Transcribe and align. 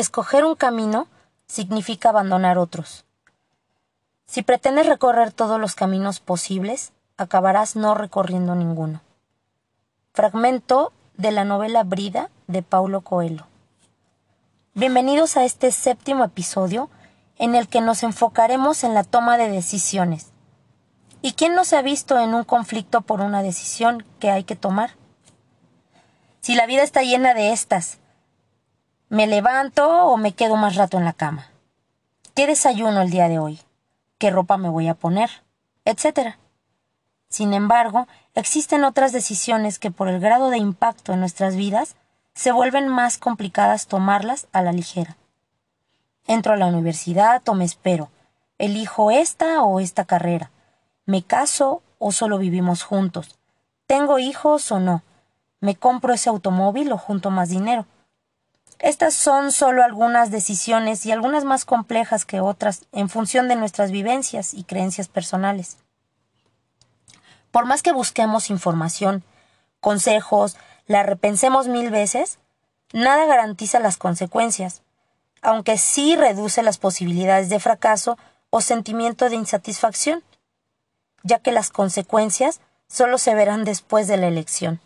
escoger 0.00 0.44
un 0.44 0.56
camino 0.56 1.06
significa 1.46 2.08
abandonar 2.08 2.58
otros. 2.58 3.04
Si 4.26 4.42
pretendes 4.42 4.86
recorrer 4.86 5.32
todos 5.32 5.60
los 5.60 5.74
caminos 5.74 6.20
posibles, 6.20 6.92
acabarás 7.16 7.76
no 7.76 7.94
recorriendo 7.94 8.54
ninguno. 8.54 9.02
Fragmento 10.12 10.92
de 11.16 11.32
la 11.32 11.44
novela 11.44 11.84
Brida 11.84 12.30
de 12.46 12.62
Paulo 12.62 13.02
Coelho. 13.02 13.46
Bienvenidos 14.74 15.36
a 15.36 15.44
este 15.44 15.70
séptimo 15.70 16.24
episodio 16.24 16.88
en 17.36 17.54
el 17.54 17.68
que 17.68 17.80
nos 17.80 18.02
enfocaremos 18.02 18.84
en 18.84 18.94
la 18.94 19.04
toma 19.04 19.36
de 19.36 19.50
decisiones. 19.50 20.30
¿Y 21.22 21.32
quién 21.32 21.54
no 21.54 21.64
se 21.64 21.76
ha 21.76 21.82
visto 21.82 22.18
en 22.18 22.34
un 22.34 22.44
conflicto 22.44 23.02
por 23.02 23.20
una 23.20 23.42
decisión 23.42 24.06
que 24.18 24.30
hay 24.30 24.44
que 24.44 24.56
tomar? 24.56 24.92
Si 26.40 26.54
la 26.54 26.66
vida 26.66 26.82
está 26.82 27.02
llena 27.02 27.34
de 27.34 27.52
estas, 27.52 27.98
¿me 29.10 29.26
levanto 29.26 30.06
o 30.06 30.16
me 30.16 30.32
quedo 30.32 30.54
más 30.54 30.76
rato 30.76 30.96
en 30.96 31.04
la 31.04 31.12
cama? 31.12 31.48
¿Qué 32.34 32.46
desayuno 32.46 33.02
el 33.02 33.10
día 33.10 33.28
de 33.28 33.40
hoy? 33.40 33.60
¿Qué 34.18 34.30
ropa 34.30 34.56
me 34.56 34.68
voy 34.68 34.86
a 34.86 34.94
poner? 34.94 35.28
Etcétera. 35.84 36.38
Sin 37.28 37.52
embargo, 37.52 38.06
existen 38.34 38.84
otras 38.84 39.10
decisiones 39.10 39.80
que 39.80 39.90
por 39.90 40.06
el 40.08 40.20
grado 40.20 40.48
de 40.48 40.58
impacto 40.58 41.12
en 41.12 41.18
nuestras 41.18 41.56
vidas 41.56 41.96
se 42.34 42.52
vuelven 42.52 42.86
más 42.86 43.18
complicadas 43.18 43.88
tomarlas 43.88 44.46
a 44.52 44.62
la 44.62 44.70
ligera. 44.70 45.16
Entro 46.28 46.52
a 46.52 46.56
la 46.56 46.66
universidad 46.66 47.42
o 47.48 47.54
me 47.54 47.64
espero. 47.64 48.10
Elijo 48.58 49.10
esta 49.10 49.64
o 49.64 49.80
esta 49.80 50.04
carrera. 50.04 50.52
Me 51.04 51.24
caso 51.24 51.82
o 51.98 52.12
solo 52.12 52.38
vivimos 52.38 52.84
juntos. 52.84 53.40
Tengo 53.88 54.20
hijos 54.20 54.70
o 54.70 54.78
no. 54.78 55.02
Me 55.58 55.74
compro 55.74 56.14
ese 56.14 56.28
automóvil 56.28 56.92
o 56.92 56.96
junto 56.96 57.30
más 57.30 57.48
dinero. 57.48 57.86
Estas 58.78 59.14
son 59.14 59.52
solo 59.52 59.82
algunas 59.82 60.30
decisiones 60.30 61.04
y 61.04 61.12
algunas 61.12 61.44
más 61.44 61.64
complejas 61.64 62.24
que 62.24 62.40
otras 62.40 62.86
en 62.92 63.08
función 63.08 63.48
de 63.48 63.56
nuestras 63.56 63.90
vivencias 63.90 64.54
y 64.54 64.64
creencias 64.64 65.08
personales. 65.08 65.76
Por 67.50 67.66
más 67.66 67.82
que 67.82 67.92
busquemos 67.92 68.48
información, 68.48 69.24
consejos, 69.80 70.56
la 70.86 71.02
repensemos 71.02 71.68
mil 71.68 71.90
veces, 71.90 72.38
nada 72.92 73.26
garantiza 73.26 73.80
las 73.80 73.96
consecuencias, 73.96 74.82
aunque 75.42 75.78
sí 75.78 76.16
reduce 76.16 76.62
las 76.62 76.78
posibilidades 76.78 77.48
de 77.48 77.60
fracaso 77.60 78.18
o 78.50 78.60
sentimiento 78.60 79.28
de 79.28 79.36
insatisfacción, 79.36 80.22
ya 81.22 81.38
que 81.38 81.52
las 81.52 81.70
consecuencias 81.70 82.60
solo 82.88 83.18
se 83.18 83.34
verán 83.34 83.64
después 83.64 84.06
de 84.08 84.16
la 84.16 84.28
elección. 84.28 84.80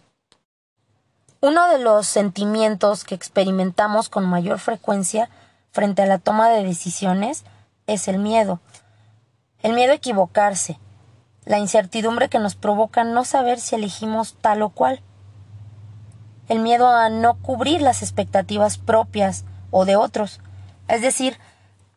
Uno 1.45 1.69
de 1.69 1.78
los 1.78 2.06
sentimientos 2.06 3.05
que 3.05 3.14
experimentamos 3.14 4.09
con 4.09 4.25
mayor 4.25 4.59
frecuencia 4.59 5.28
frente 5.73 6.00
a 6.00 6.06
la 6.06 6.19
toma 6.19 6.48
de 6.48 6.64
decisiones 6.64 7.45
es 7.87 8.09
el 8.09 8.19
miedo. 8.19 8.61
El 9.61 9.75
miedo 9.75 9.92
a 9.92 9.97
equivocarse, 9.97 10.81
la 11.45 11.59
incertidumbre 11.59 12.31
que 12.31 12.39
nos 12.39 12.55
provoca 12.55 13.05
no 13.05 13.27
saber 13.27 13.61
si 13.61 13.75
elegimos 13.75 14.39
tal 14.41 14.62
o 14.62 14.70
cual, 14.70 15.03
el 16.48 16.61
miedo 16.61 16.89
a 16.89 17.11
no 17.11 17.34
cubrir 17.42 17.83
las 17.83 18.00
expectativas 18.00 18.78
propias 18.78 19.45
o 19.70 19.84
de 19.84 19.97
otros, 19.97 20.41
es 20.89 21.03
decir, 21.03 21.39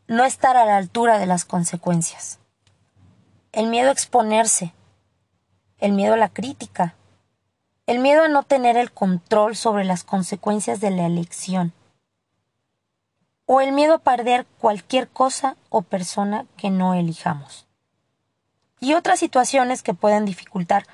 no 0.09 0.25
estar 0.25 0.57
a 0.57 0.65
la 0.65 0.75
altura 0.75 1.19
de 1.19 1.25
las 1.25 1.45
consecuencias, 1.45 2.39
el 3.53 3.67
miedo 3.67 3.87
a 3.87 3.93
exponerse, 3.93 4.73
el 5.77 5.93
miedo 5.93 6.15
a 6.15 6.17
la 6.17 6.27
crítica, 6.27 6.96
el 7.87 7.99
miedo 7.99 8.23
a 8.23 8.27
no 8.27 8.43
tener 8.43 8.77
el 8.77 8.91
control 8.91 9.55
sobre 9.55 9.83
las 9.83 10.03
consecuencias 10.03 10.79
de 10.79 10.91
la 10.91 11.07
elección, 11.07 11.73
o 13.47 13.61
el 13.61 13.71
miedo 13.71 13.95
a 13.95 13.99
perder 13.99 14.45
cualquier 14.59 15.07
cosa 15.07 15.55
o 15.69 15.81
persona 15.81 16.45
que 16.57 16.69
no 16.69 16.93
elijamos 16.93 17.67
y 18.79 18.93
otras 18.93 19.19
situaciones 19.19 19.83
que 19.83 19.93
pueden 19.93 20.25
dificultar 20.25 20.85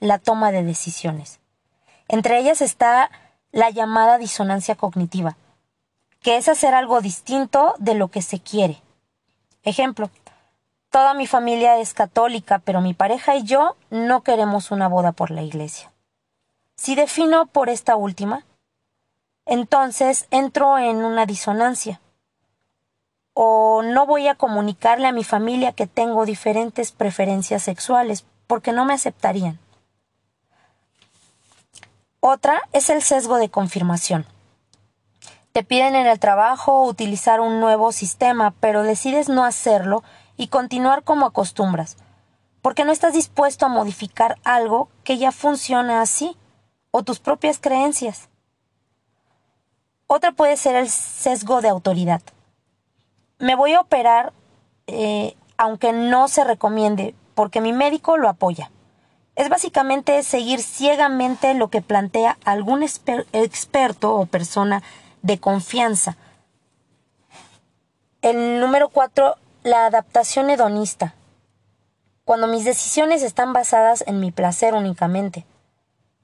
la 0.00 0.18
toma 0.18 0.52
de 0.52 0.62
decisiones. 0.62 1.40
Entre 2.08 2.38
ellas 2.38 2.60
está 2.60 3.10
la 3.52 3.70
llamada 3.70 4.18
disonancia 4.18 4.74
cognitiva, 4.74 5.36
que 6.20 6.36
es 6.36 6.48
hacer 6.48 6.74
algo 6.74 7.00
distinto 7.00 7.74
de 7.78 7.94
lo 7.94 8.08
que 8.08 8.22
se 8.22 8.40
quiere. 8.40 8.82
Ejemplo, 9.62 10.10
toda 10.90 11.14
mi 11.14 11.26
familia 11.26 11.78
es 11.78 11.94
católica, 11.94 12.58
pero 12.58 12.80
mi 12.80 12.94
pareja 12.94 13.36
y 13.36 13.44
yo 13.44 13.76
no 13.90 14.22
queremos 14.22 14.70
una 14.70 14.88
boda 14.88 15.12
por 15.12 15.30
la 15.30 15.42
iglesia. 15.42 15.91
Si 16.76 16.94
defino 16.94 17.46
por 17.46 17.68
esta 17.68 17.96
última, 17.96 18.44
entonces 19.46 20.26
entro 20.30 20.78
en 20.78 21.04
una 21.04 21.26
disonancia 21.26 22.00
o 23.34 23.82
no 23.82 24.06
voy 24.06 24.28
a 24.28 24.34
comunicarle 24.34 25.06
a 25.06 25.12
mi 25.12 25.24
familia 25.24 25.72
que 25.72 25.86
tengo 25.86 26.26
diferentes 26.26 26.92
preferencias 26.92 27.62
sexuales 27.62 28.26
porque 28.46 28.72
no 28.72 28.84
me 28.84 28.94
aceptarían. 28.94 29.58
Otra 32.20 32.62
es 32.72 32.90
el 32.90 33.02
sesgo 33.02 33.38
de 33.38 33.50
confirmación. 33.50 34.26
Te 35.52 35.64
piden 35.64 35.96
en 35.96 36.06
el 36.06 36.18
trabajo 36.18 36.84
utilizar 36.84 37.40
un 37.40 37.60
nuevo 37.60 37.92
sistema, 37.92 38.54
pero 38.60 38.82
decides 38.82 39.28
no 39.28 39.44
hacerlo 39.44 40.02
y 40.36 40.48
continuar 40.48 41.02
como 41.02 41.26
acostumbras, 41.26 41.96
porque 42.62 42.84
no 42.84 42.92
estás 42.92 43.12
dispuesto 43.12 43.66
a 43.66 43.70
modificar 43.70 44.38
algo 44.44 44.88
que 45.04 45.18
ya 45.18 45.32
funciona 45.32 46.00
así, 46.00 46.36
o 46.92 47.02
tus 47.02 47.18
propias 47.18 47.58
creencias. 47.58 48.28
Otra 50.06 50.30
puede 50.30 50.56
ser 50.56 50.76
el 50.76 50.88
sesgo 50.88 51.60
de 51.60 51.68
autoridad 51.68 52.22
me 53.42 53.56
voy 53.56 53.72
a 53.72 53.80
operar 53.80 54.32
eh, 54.86 55.34
aunque 55.56 55.92
no 55.92 56.28
se 56.28 56.44
recomiende, 56.44 57.14
porque 57.34 57.60
mi 57.60 57.72
médico 57.72 58.16
lo 58.16 58.28
apoya. 58.28 58.70
Es 59.34 59.48
básicamente 59.48 60.22
seguir 60.22 60.62
ciegamente 60.62 61.54
lo 61.54 61.68
que 61.68 61.82
plantea 61.82 62.38
algún 62.44 62.84
experto 62.84 64.14
o 64.14 64.26
persona 64.26 64.82
de 65.22 65.40
confianza. 65.40 66.16
El 68.20 68.60
número 68.60 68.90
cuatro, 68.90 69.36
la 69.64 69.86
adaptación 69.86 70.48
hedonista. 70.48 71.14
Cuando 72.24 72.46
mis 72.46 72.64
decisiones 72.64 73.24
están 73.24 73.52
basadas 73.52 74.04
en 74.06 74.20
mi 74.20 74.30
placer 74.30 74.74
únicamente. 74.74 75.44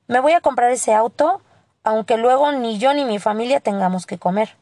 Me 0.08 0.20
voy 0.20 0.32
a 0.32 0.40
comprar 0.40 0.70
ese 0.72 0.94
auto, 0.94 1.40
aunque 1.84 2.16
luego 2.16 2.50
ni 2.50 2.78
yo 2.78 2.92
ni 2.94 3.04
mi 3.04 3.18
familia 3.18 3.60
tengamos 3.60 4.06
que 4.06 4.18
comer 4.18 4.56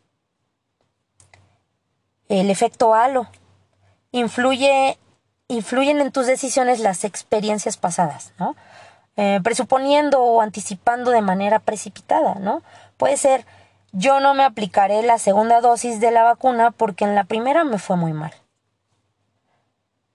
el 2.28 2.50
efecto 2.50 2.94
halo. 2.94 3.28
Influye, 4.10 4.98
influyen 5.48 6.00
en 6.00 6.12
tus 6.12 6.26
decisiones 6.26 6.80
las 6.80 7.04
experiencias 7.04 7.76
pasadas, 7.76 8.32
¿no? 8.38 8.56
Eh, 9.16 9.40
presuponiendo 9.42 10.20
o 10.20 10.40
anticipando 10.40 11.10
de 11.10 11.22
manera 11.22 11.58
precipitada, 11.58 12.34
¿no? 12.34 12.62
Puede 12.96 13.16
ser, 13.16 13.46
yo 13.92 14.20
no 14.20 14.34
me 14.34 14.44
aplicaré 14.44 15.02
la 15.02 15.18
segunda 15.18 15.60
dosis 15.60 16.00
de 16.00 16.10
la 16.10 16.22
vacuna 16.22 16.70
porque 16.70 17.04
en 17.04 17.14
la 17.14 17.24
primera 17.24 17.64
me 17.64 17.78
fue 17.78 17.96
muy 17.96 18.12
mal. 18.12 18.34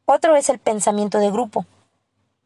Otro 0.05 0.35
es 0.35 0.49
el 0.49 0.59
pensamiento 0.59 1.19
de 1.19 1.31
grupo. 1.31 1.65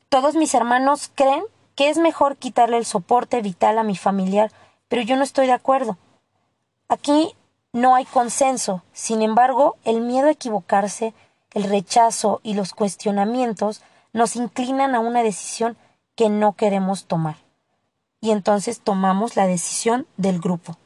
Todos 0.08 0.36
mis 0.36 0.54
hermanos 0.54 1.12
creen 1.16 1.44
que 1.76 1.90
es 1.90 1.98
mejor 1.98 2.38
quitarle 2.38 2.78
el 2.78 2.86
soporte 2.86 3.42
vital 3.42 3.78
a 3.78 3.84
mi 3.84 3.96
familiar, 3.96 4.52
pero 4.88 5.02
yo 5.02 5.16
no 5.16 5.24
estoy 5.24 5.48
de 5.48 5.54
acuerdo. 5.54 5.98
Aquí 6.88 7.36
no 7.74 7.96
hay 7.96 8.06
consenso. 8.06 8.84
Sin 8.94 9.22
embargo, 9.22 9.76
el 9.84 10.02
miedo 10.02 10.28
a 10.28 10.32
equivocarse, 10.32 11.14
el 11.54 11.64
rechazo 11.64 12.40
y 12.44 12.54
los 12.54 12.74
cuestionamientos 12.74 13.82
nos 14.14 14.38
inclinan 14.38 14.96
a 14.96 15.02
una 15.02 15.24
decisión 15.24 15.78
que 16.16 16.30
no 16.30 16.54
queremos 16.54 17.06
tomar. 17.06 17.36
Y 18.22 18.32
entonces 18.32 18.80
tomamos 18.80 19.36
la 19.36 19.46
decisión 19.46 20.08
del 20.16 20.40
grupo. 20.40 20.78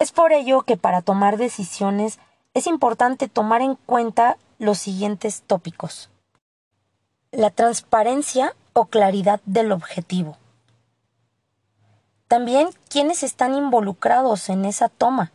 Es 0.00 0.10
por 0.10 0.32
ello 0.32 0.62
que 0.62 0.76
para 0.76 1.00
tomar 1.00 1.36
decisiones 1.36 2.18
es 2.54 2.66
importante 2.66 3.28
tomar 3.28 3.62
en 3.62 3.76
cuenta 3.76 4.36
los 4.58 4.78
siguientes 4.78 5.42
tópicos. 5.46 6.10
La 7.30 7.50
transparencia 7.50 8.54
o 8.72 8.86
claridad 8.86 9.40
del 9.44 9.72
objetivo. 9.72 10.36
También 12.28 12.70
quiénes 12.88 13.22
están 13.22 13.54
involucrados 13.54 14.48
en 14.48 14.64
esa 14.64 14.88
toma. 14.88 15.32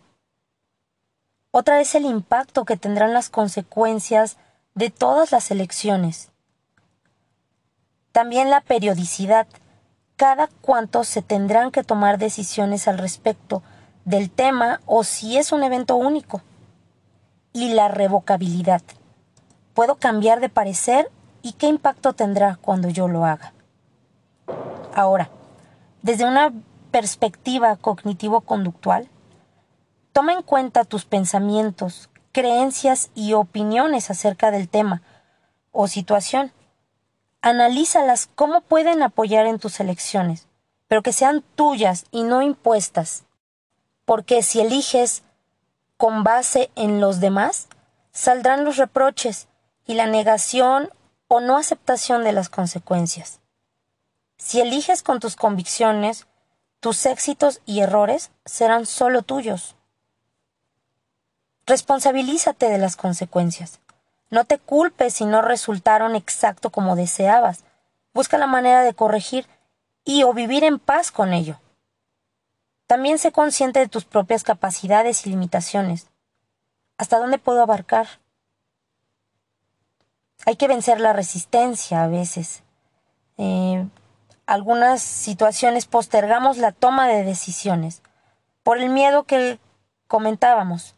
Otra 1.52 1.80
es 1.80 1.96
el 1.96 2.06
impacto 2.06 2.66
que 2.66 2.78
tendrán 2.78 3.14
las 3.14 3.30
consecuencias 3.30 4.38
de 4.74 4.90
todas 4.90 5.32
las 5.32 5.52
elecciones. 5.52 6.32
También 8.12 8.50
la 8.50 8.62
periodicidad. 8.62 9.48
Cada 10.16 10.50
cuánto 10.62 11.04
se 11.04 11.22
tendrán 11.22 11.70
que 11.70 11.84
tomar 11.84 12.18
decisiones 12.18 12.88
al 12.88 12.98
respecto 12.98 13.62
del 14.06 14.32
tema 14.32 14.82
o 14.88 15.04
si 15.04 15.38
es 15.38 15.52
un 15.52 15.64
evento 15.64 15.96
único. 15.96 16.42
Y 17.54 17.74
la 17.74 17.88
revocabilidad. 17.90 18.82
¿Puedo 19.76 19.96
cambiar 19.96 20.40
de 20.40 20.50
parecer 20.50 21.12
y 21.42 21.54
qué 21.54 21.68
impacto 21.68 22.14
tendrá 22.14 22.58
cuando 22.62 22.90
yo 22.90 23.08
lo 23.08 23.26
haga? 23.26 23.54
Ahora, 24.94 25.30
desde 26.02 26.26
una 26.26 26.54
perspectiva 26.92 27.76
cognitivo-conductual, 27.76 29.10
Toma 30.18 30.34
en 30.34 30.42
cuenta 30.42 30.84
tus 30.84 31.06
pensamientos, 31.06 32.10
creencias 32.32 33.12
y 33.14 33.34
opiniones 33.34 34.10
acerca 34.10 34.50
del 34.50 34.68
tema 34.68 35.04
o 35.72 35.88
situación. 35.88 36.52
Analízalas 37.44 38.28
cómo 38.34 38.62
pueden 38.62 39.04
apoyar 39.04 39.46
en 39.46 39.60
tus 39.60 39.80
elecciones, 39.80 40.48
pero 40.88 41.04
que 41.04 41.14
sean 41.14 41.44
tuyas 41.54 42.06
y 42.10 42.24
no 42.24 42.42
impuestas. 42.42 43.26
Porque 44.06 44.42
si 44.42 44.60
eliges 44.60 45.22
con 45.98 46.24
base 46.24 46.72
en 46.74 47.00
los 47.00 47.20
demás, 47.20 47.68
saldrán 48.12 48.66
los 48.66 48.78
reproches 48.78 49.48
y 49.86 49.94
la 49.94 50.08
negación 50.08 50.90
o 51.28 51.40
no 51.40 51.58
aceptación 51.58 52.24
de 52.24 52.32
las 52.32 52.50
consecuencias. 52.50 53.40
Si 54.38 54.62
eliges 54.62 55.04
con 55.04 55.20
tus 55.20 55.36
convicciones, 55.36 56.28
tus 56.80 57.06
éxitos 57.06 57.62
y 57.66 57.82
errores 57.82 58.32
serán 58.46 58.86
solo 58.86 59.24
tuyos. 59.24 59.76
Responsabilízate 61.66 62.70
de 62.70 62.78
las 62.78 62.96
consecuencias. 62.96 63.80
No 64.30 64.46
te 64.46 64.58
culpes 64.58 65.16
si 65.16 65.26
no 65.26 65.42
resultaron 65.42 66.16
exacto 66.16 66.70
como 66.70 66.96
deseabas. 66.96 67.64
Busca 68.14 68.38
la 68.38 68.48
manera 68.48 68.84
de 68.84 68.94
corregir 68.94 69.48
y 70.06 70.24
o 70.24 70.34
vivir 70.34 70.64
en 70.64 70.80
paz 70.80 71.12
con 71.12 71.34
ello. 71.34 71.60
También 72.88 73.18
sé 73.18 73.34
consciente 73.34 73.80
de 73.80 73.90
tus 73.90 74.06
propias 74.06 74.44
capacidades 74.44 75.26
y 75.26 75.30
limitaciones. 75.30 76.08
¿Hasta 76.98 77.20
dónde 77.20 77.38
puedo 77.38 77.62
abarcar? 77.62 78.08
Hay 80.46 80.56
que 80.56 80.68
vencer 80.68 81.00
la 81.00 81.14
resistencia 81.14 82.04
a 82.04 82.08
veces. 82.08 82.64
Eh, 83.38 83.88
algunas 84.46 85.02
situaciones 85.02 85.86
postergamos 85.86 86.58
la 86.58 86.72
toma 86.72 87.08
de 87.08 87.24
decisiones 87.24 88.02
por 88.64 88.78
el 88.78 88.90
miedo 88.90 89.24
que 89.24 89.60
comentábamos. 90.08 90.96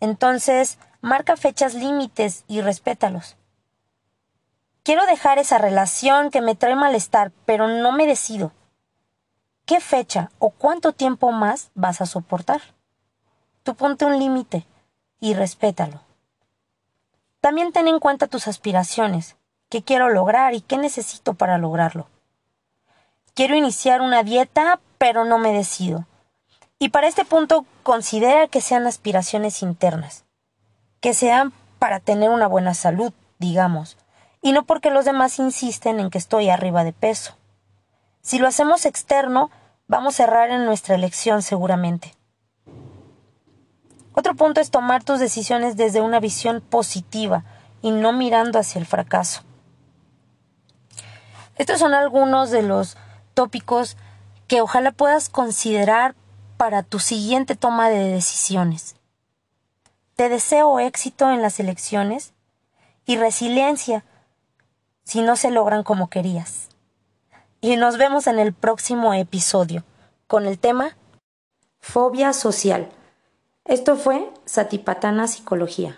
Entonces, 0.00 0.78
marca 1.00 1.36
fechas 1.36 1.74
límites 1.74 2.44
y 2.48 2.60
respétalos. 2.60 3.36
Quiero 4.82 5.04
dejar 5.06 5.38
esa 5.38 5.58
relación 5.58 6.30
que 6.30 6.40
me 6.40 6.54
trae 6.54 6.76
malestar, 6.76 7.32
pero 7.44 7.68
no 7.68 7.92
me 7.92 8.06
decido. 8.06 8.52
¿Qué 9.64 9.80
fecha 9.80 10.30
o 10.38 10.50
cuánto 10.50 10.92
tiempo 10.92 11.32
más 11.32 11.70
vas 11.74 12.00
a 12.00 12.06
soportar? 12.06 12.62
Tú 13.64 13.74
ponte 13.74 14.04
un 14.04 14.18
límite 14.18 14.64
y 15.18 15.34
respétalo. 15.34 16.05
También 17.46 17.70
ten 17.70 17.86
en 17.86 18.00
cuenta 18.00 18.26
tus 18.26 18.48
aspiraciones, 18.48 19.36
qué 19.68 19.80
quiero 19.80 20.08
lograr 20.08 20.54
y 20.54 20.62
qué 20.62 20.78
necesito 20.78 21.34
para 21.34 21.58
lograrlo. 21.58 22.08
Quiero 23.34 23.54
iniciar 23.54 24.00
una 24.00 24.24
dieta, 24.24 24.80
pero 24.98 25.24
no 25.24 25.38
me 25.38 25.52
decido. 25.52 26.08
Y 26.80 26.88
para 26.88 27.06
este 27.06 27.24
punto 27.24 27.64
considera 27.84 28.48
que 28.48 28.60
sean 28.60 28.84
aspiraciones 28.88 29.62
internas, 29.62 30.24
que 31.00 31.14
sean 31.14 31.52
para 31.78 32.00
tener 32.00 32.30
una 32.30 32.48
buena 32.48 32.74
salud, 32.74 33.12
digamos, 33.38 33.96
y 34.42 34.50
no 34.50 34.64
porque 34.64 34.90
los 34.90 35.04
demás 35.04 35.38
insisten 35.38 36.00
en 36.00 36.10
que 36.10 36.18
estoy 36.18 36.50
arriba 36.50 36.82
de 36.82 36.94
peso. 36.94 37.36
Si 38.22 38.40
lo 38.40 38.48
hacemos 38.48 38.84
externo, 38.86 39.52
vamos 39.86 40.18
a 40.18 40.24
errar 40.24 40.50
en 40.50 40.64
nuestra 40.64 40.96
elección 40.96 41.42
seguramente. 41.42 42.15
Otro 44.18 44.34
punto 44.34 44.62
es 44.62 44.70
tomar 44.70 45.04
tus 45.04 45.20
decisiones 45.20 45.76
desde 45.76 46.00
una 46.00 46.20
visión 46.20 46.62
positiva 46.62 47.44
y 47.82 47.90
no 47.90 48.14
mirando 48.14 48.58
hacia 48.58 48.78
el 48.78 48.86
fracaso. 48.86 49.42
Estos 51.56 51.78
son 51.78 51.92
algunos 51.92 52.50
de 52.50 52.62
los 52.62 52.96
tópicos 53.34 53.98
que 54.48 54.62
ojalá 54.62 54.90
puedas 54.92 55.28
considerar 55.28 56.14
para 56.56 56.82
tu 56.82 56.98
siguiente 56.98 57.56
toma 57.56 57.90
de 57.90 58.10
decisiones. 58.10 58.96
Te 60.14 60.30
deseo 60.30 60.80
éxito 60.80 61.30
en 61.30 61.42
las 61.42 61.60
elecciones 61.60 62.32
y 63.04 63.18
resiliencia 63.18 64.02
si 65.04 65.20
no 65.20 65.36
se 65.36 65.50
logran 65.50 65.82
como 65.82 66.08
querías. 66.08 66.70
Y 67.60 67.76
nos 67.76 67.98
vemos 67.98 68.26
en 68.28 68.38
el 68.38 68.54
próximo 68.54 69.12
episodio 69.12 69.84
con 70.26 70.46
el 70.46 70.58
tema 70.58 70.96
Fobia 71.80 72.32
social. 72.32 72.88
Esto 73.68 73.96
fue 73.96 74.30
Satipatana 74.44 75.26
Psicología. 75.26 75.96